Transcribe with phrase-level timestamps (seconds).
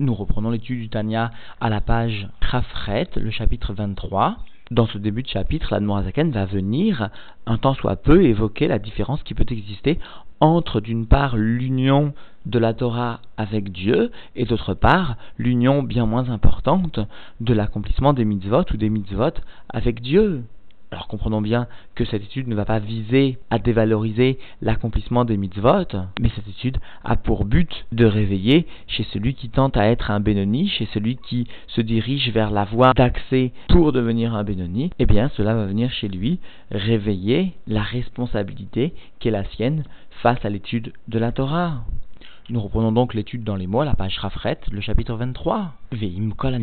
[0.00, 4.36] Nous reprenons l'étude du Tanya à la page Krafret, le chapitre 23.
[4.70, 7.10] Dans ce début de chapitre, la Noazaken va venir,
[7.46, 9.98] un temps soit peu, évoquer la différence qui peut exister
[10.38, 12.14] entre, d'une part, l'union
[12.46, 17.00] de la Torah avec Dieu, et d'autre part, l'union bien moins importante
[17.40, 19.34] de l'accomplissement des mitzvot ou des mitzvot
[19.68, 20.44] avec Dieu.
[20.90, 25.84] Alors comprenons bien que cette étude ne va pas viser à dévaloriser l'accomplissement des mitzvot,
[26.18, 30.20] mais cette étude a pour but de réveiller chez celui qui tente à être un
[30.20, 35.06] Benoni, chez celui qui se dirige vers la voie d'accès pour devenir un Benoni, eh
[35.06, 36.40] bien cela va venir chez lui
[36.70, 39.84] réveiller la responsabilité qui est la sienne
[40.22, 41.84] face à l'étude de la Torah.
[42.50, 45.74] Nous reprenons donc l'étude dans les mots, la page Rafret, le chapitre 23.
[45.92, 46.56] Veim kol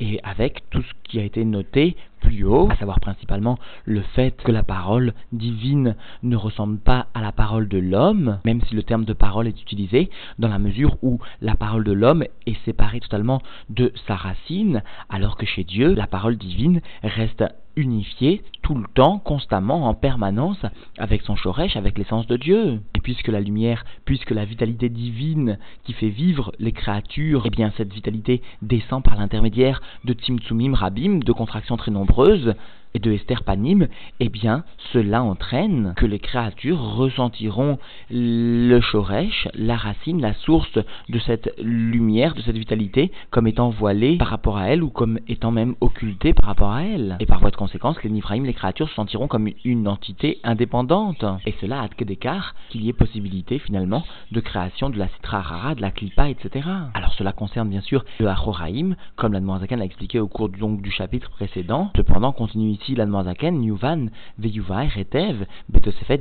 [0.00, 4.36] et avec tout ce qui a été noté plus haut, à savoir principalement le fait
[4.42, 8.82] que la parole divine ne ressemble pas à la parole de l'homme, même si le
[8.82, 13.00] terme de parole est utilisé, dans la mesure où la parole de l'homme est séparée
[13.00, 13.40] totalement
[13.70, 17.44] de sa racine, alors que chez Dieu, la parole divine reste
[17.76, 20.58] unifié tout le temps, constamment, en permanence,
[20.98, 22.80] avec son Shoresh, avec l'essence de Dieu.
[22.94, 27.72] Et puisque la lumière, puisque la vitalité divine qui fait vivre les créatures, eh bien
[27.76, 32.54] cette vitalité descend par l'intermédiaire de Tzimtzumim Rabim, de contractions très nombreuses,
[32.96, 33.88] et de Esther Panim,
[34.20, 37.78] eh bien, cela entraîne que les créatures ressentiront
[38.10, 40.78] le Shoresh, la racine, la source
[41.10, 45.18] de cette lumière, de cette vitalité, comme étant voilée par rapport à elle ou comme
[45.28, 47.18] étant même occultée par rapport à elle.
[47.20, 51.24] Et par voie de conséquence, les Nifraïm, les créatures, se sentiront comme une entité indépendante.
[51.44, 55.74] Et cela que d'écart qu'il y ait possibilité finalement de création de la Citra Rara,
[55.74, 56.66] de la Klipa, etc.
[56.94, 60.90] Alors cela concerne bien sûr le Achoraïm, comme la l'a expliqué au cours donc, du
[60.90, 61.90] chapitre précédent.
[61.96, 62.85] Cependant, continue ici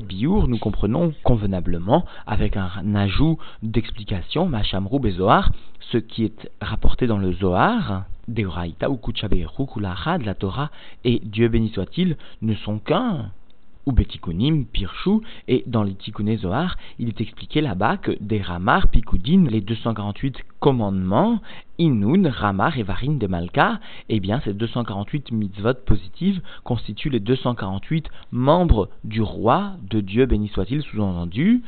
[0.08, 5.52] Biour, nous comprenons convenablement, avec un ajout d'explication, Machamrou, Bezoar,
[5.92, 10.72] ce qui est rapporté dans le Zohar, Deoraita ou Kuchaberu, de la Torah,
[11.04, 13.32] et Dieu béni soit-il, ne sont qu'un
[13.86, 18.88] ou Betikunim, Pirchou, et dans les Tikkuné Zohar, il est expliqué là-bas que des Ramar,
[18.88, 21.42] Pikudin, les 248 commandements,
[21.78, 23.80] Inun, Ramar et Varin de Malka,
[24.10, 30.48] eh bien ces 248 mitzvot positives constituent les 248 membres du roi de Dieu, béni
[30.48, 31.64] soit-il, sous-entendu,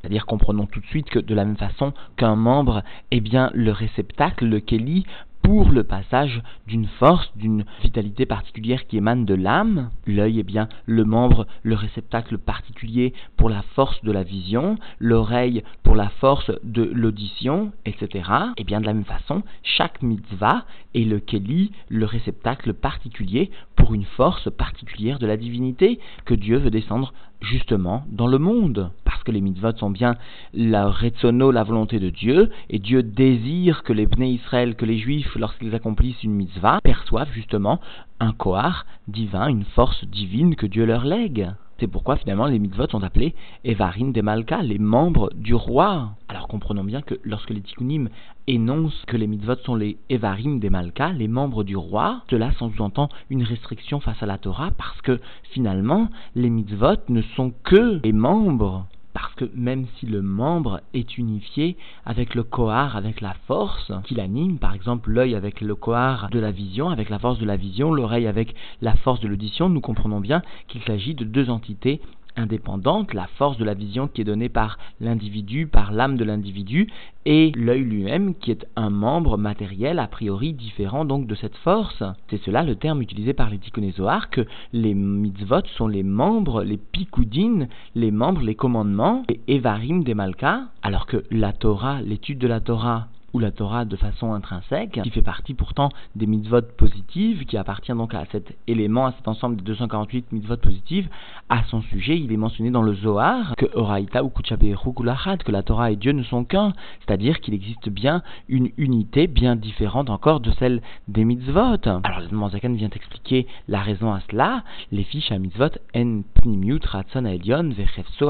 [0.00, 3.70] c'est-à-dire comprenons tout de suite que de la même façon qu'un membre est bien le
[3.70, 5.04] réceptacle, le keli,
[5.50, 9.90] pour le passage d'une force, d'une vitalité particulière qui émane de l'âme.
[10.06, 15.64] L'œil est bien le membre, le réceptacle particulier pour la force de la vision, l'oreille
[15.82, 18.30] pour la force de l'audition, etc.
[18.58, 23.92] Et bien de la même façon, chaque mitzvah est le keli, le réceptacle particulier pour
[23.92, 28.90] une force particulière de la divinité que Dieu veut descendre justement dans le monde.
[29.04, 30.16] Parce que les mitzvot sont bien
[30.54, 34.98] la retsono, la volonté de Dieu, et Dieu désire que les Bnei Israël, que les
[34.98, 37.80] Juifs, lorsqu'ils accomplissent une mitzvah, perçoivent justement
[38.20, 41.50] un kohar divin, une force divine que Dieu leur lègue.
[41.80, 46.10] C'est pourquoi finalement les mitzvot sont appelés Evarim de Malka, les membres du roi.
[46.28, 48.10] Alors comprenons bien que lorsque les tikkunim
[48.46, 53.08] énoncent que les mitzvot sont les Evarim des Malka, les membres du roi, cela sous-entend
[53.30, 55.20] une restriction face à la Torah parce que
[55.52, 58.86] finalement les mitzvot ne sont que les membres
[59.20, 61.76] parce que même si le membre est unifié
[62.06, 66.38] avec le kohar, avec la force qui l'anime, par exemple l'œil avec le kohar de
[66.38, 69.82] la vision, avec la force de la vision, l'oreille avec la force de l'audition, nous
[69.82, 72.00] comprenons bien qu'il s'agit de deux entités
[72.36, 76.88] indépendante, la force de la vision qui est donnée par l'individu, par l'âme de l'individu,
[77.26, 82.02] et l'œil lui-même qui est un membre matériel a priori différent donc de cette force.
[82.28, 86.78] C'est cela le terme utilisé par les Tikkunézoar, que les mitzvot sont les membres, les
[86.78, 92.48] pikoudines, les membres, les commandements, les evarim des malkas, alors que la Torah, l'étude de
[92.48, 97.44] la Torah, ou la Torah de façon intrinsèque, qui fait partie pourtant des mitzvot positives,
[97.44, 101.08] qui appartient donc à cet élément, à cet ensemble de 248 mitzvot positives,
[101.48, 105.90] à son sujet, il est mentionné dans le Zohar que Oraita ou que la Torah
[105.90, 110.50] et Dieu ne sont qu'un, c'est-à-dire qu'il existe bien une unité bien différente encore de
[110.52, 111.76] celle des mitzvot.
[111.84, 116.80] Alors le Manzakan vient expliquer la raison à cela, les fiches à mitzvot en pnimiut
[116.84, 117.70] ratson aelion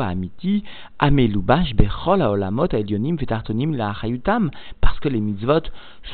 [0.00, 0.64] amiti
[0.98, 3.92] amelubash bechol aolamot aelionim vetartonim la
[4.90, 5.70] parce que les mitzvot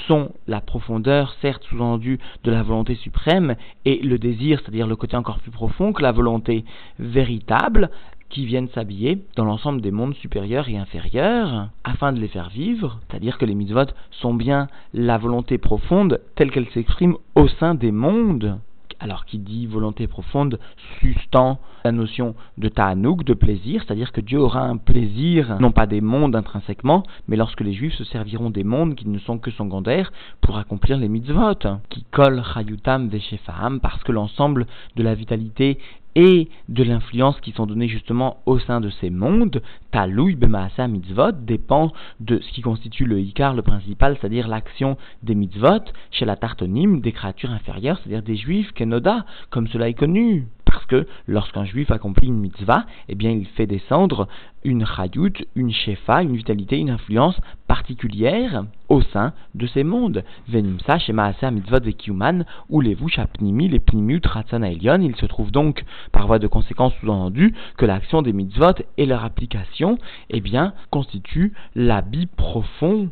[0.07, 3.57] sont la profondeur, certes sous-entendue, de la volonté suprême,
[3.87, 6.63] et le désir, c'est-à-dire le côté encore plus profond que la volonté
[6.99, 7.91] véritable,
[8.29, 13.01] qui viennent s'habiller dans l'ensemble des mondes supérieurs et inférieurs, afin de les faire vivre,
[13.09, 17.93] c'est-à-dire que les mitzvot sont bien la volonté profonde telle qu'elle s'exprime au sein des
[17.93, 18.59] mondes,
[18.99, 20.59] Alors qui dit volonté profonde
[21.01, 25.87] sustend la notion de ta'anouk, de plaisir, c'est-à-dire que Dieu aura un plaisir, non pas
[25.87, 29.51] des mondes intrinsèquement, mais lorsque les Juifs se serviront des mondes qui ne sont que
[29.51, 31.55] secondaires pour accomplir les mitzvot,
[31.91, 34.67] qui collent chayutam veshefaam, parce que l'ensemble
[34.97, 35.79] de la vitalité
[36.17, 41.33] et de l'influence qui sont données justement au sein de ces mondes, Talouy Bemaasa Mitzvot
[41.33, 46.37] dépend de ce qui constitue le Icar, le principal, c'est-à-dire l'action des mitzvot chez la
[46.37, 50.47] tartonime des créatures inférieures, c'est-à-dire des juifs, Kenoda, comme cela est connu.
[50.77, 54.29] Parce que lorsqu'un juif accomplit une mitzvah, eh il fait descendre
[54.63, 60.23] une chayut, une shefa, une vitalité, une influence particulière au sein de ces mondes.
[60.49, 65.83] Venimsa, Shema Mitzvot Vekiuman, ou les Vushapnimi, les Pnimut Ratzana Il se trouve donc,
[66.13, 69.97] par voie de conséquence sous-entendu, que l'action des mitzvot et leur application,
[70.29, 70.43] eh
[70.91, 73.09] constituent l'habit profond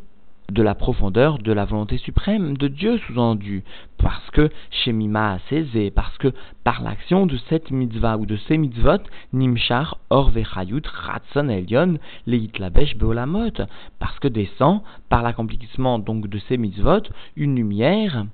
[0.51, 3.63] de la profondeur de la volonté suprême de Dieu sous-entendu,
[3.97, 6.33] parce que Shemima Aseze, parce que
[6.63, 9.01] par l'action de cette mitzvah ou de ces mitzvot,
[9.33, 11.95] Nimshar Or Vechayut Ratson Elion
[12.27, 13.65] Leitlabesh Beolamot,
[13.99, 17.01] parce que descend par l'accomplissement donc de ces mitzvot
[17.35, 18.25] une lumière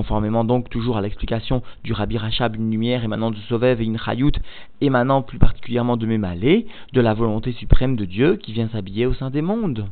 [0.00, 3.98] conformément donc toujours à l'explication du Rabbi Rachab, une lumière émanant de Sovev et une
[3.98, 4.32] Chayut,
[4.80, 9.12] émanant plus particulièrement de Mémalé, de la volonté suprême de Dieu qui vient s'habiller au
[9.12, 9.90] sein des mondes.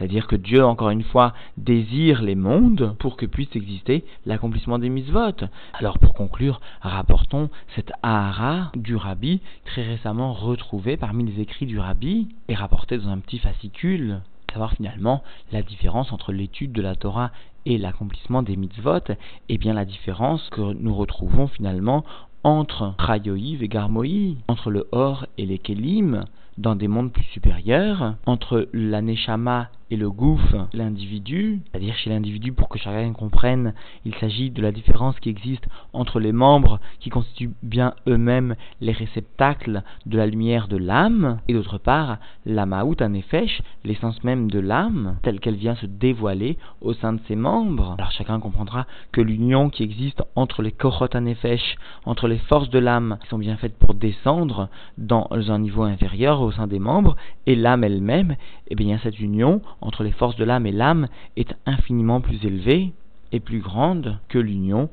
[0.00, 4.88] C'est-à-dire que Dieu, encore une fois, désire les mondes pour que puisse exister l'accomplissement des
[4.88, 5.44] mitzvot.
[5.74, 11.78] Alors pour conclure, rapportons cette Ahara du Rabbi, très récemment retrouvé parmi les écrits du
[11.78, 16.96] Rabbi et rapporté dans un petit fascicule savoir finalement la différence entre l'étude de la
[16.96, 17.30] Torah
[17.66, 19.12] et l'accomplissement des mitzvot,
[19.50, 22.04] et bien la différence que nous retrouvons finalement
[22.42, 26.24] entre Chayoï et Garmoï, entre le Or et les Kelim,
[26.56, 32.52] dans des mondes plus supérieurs, entre la Neshama et le gouffre, l'individu, c'est-à-dire chez l'individu,
[32.52, 37.10] pour que chacun comprenne, il s'agit de la différence qui existe entre les membres qui
[37.10, 43.00] constituent bien eux-mêmes les réceptacles de la lumière de l'âme, et d'autre part, la maout
[43.00, 47.94] anefesh, l'essence même de l'âme, telle qu'elle vient se dévoiler au sein de ses membres.
[47.98, 52.78] Alors chacun comprendra que l'union qui existe entre les korot anefesh, entre les forces de
[52.78, 57.16] l'âme, qui sont bien faites pour descendre dans un niveau inférieur au sein des membres,
[57.46, 61.08] et l'âme elle-même, et eh bien cette union entre les forces de l'âme et l'âme
[61.36, 62.92] est infiniment plus élevée
[63.32, 64.88] et plus grande que l'union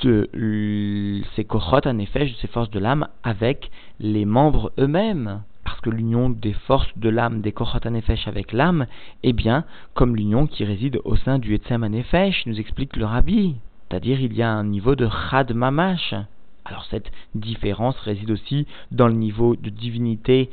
[0.00, 0.28] de
[1.34, 5.42] ces kochot en effet, de ces forces de l'âme avec les membres eux-mêmes.
[5.64, 8.86] Parce que l'union des forces de l'âme, des kochot anefesh avec l'âme,
[9.22, 9.64] est bien
[9.94, 13.56] comme l'union qui réside au sein du etzem anefesh, nous explique le rabbi.
[13.88, 16.14] C'est-à-dire il y a un niveau de chad mamash.
[16.64, 20.50] Alors cette différence réside aussi dans le niveau de divinité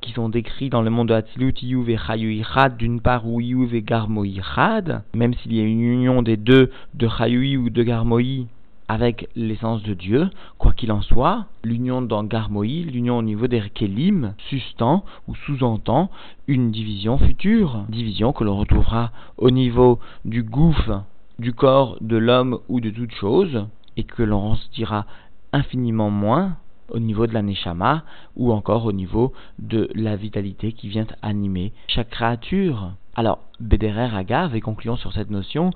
[0.00, 3.74] qui sont décrits dans le monde de Hatzilut, Iyuv et Chayuichad, d'une part, ou Iyuv
[3.74, 8.46] et Garmoïchad, même s'il y a une union des deux, de Chayui ou de Garmoï,
[8.88, 13.62] avec l'essence de Dieu, quoi qu'il en soit, l'union dans Garmoï, l'union au niveau des
[13.72, 16.10] Kelim, sustend ou sous-entend
[16.48, 21.04] une division future, division que l'on retrouvera au niveau du gouffre
[21.38, 23.66] du corps de l'homme ou de toute chose,
[23.96, 25.06] et que l'on se dira
[25.52, 26.56] infiniment moins
[26.90, 28.04] au niveau de la neshama
[28.36, 32.92] ou encore au niveau de la vitalité qui vient animer chaque créature.
[33.16, 35.70] Alors, Bederer Agav, et concluons sur cette notion,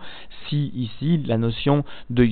[0.48, 2.28] si ici la notion de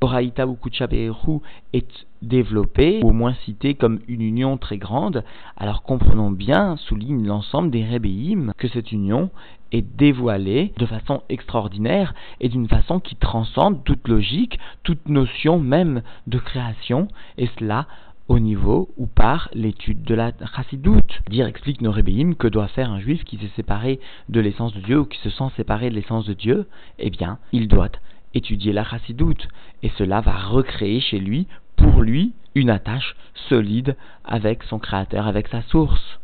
[0.00, 1.40] Oraïta ou Kuchaberu
[1.72, 5.24] est développée, ou au moins citée comme une union très grande,
[5.56, 9.30] alors comprenons bien, souligne l'ensemble des Rebbeim, que cette union
[9.72, 16.02] est dévoilée de façon extraordinaire et d'une façon qui transcende toute logique, toute notion même
[16.26, 17.86] de création, et cela
[18.28, 21.20] au niveau ou par l'étude de la chassidoute.
[21.28, 24.80] Dire explique nos rébéim que doit faire un juif qui s'est séparé de l'essence de
[24.80, 26.66] Dieu ou qui se sent séparé de l'essence de Dieu
[26.98, 27.88] Eh bien, il doit
[28.34, 29.48] étudier la chassidoute
[29.82, 33.16] et cela va recréer chez lui, pour lui, une attache
[33.48, 36.18] solide avec son créateur, avec sa source.